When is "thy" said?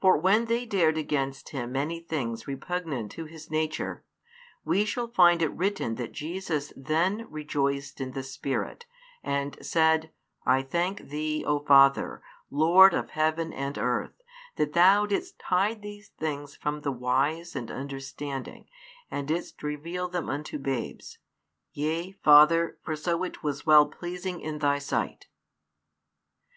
24.58-24.80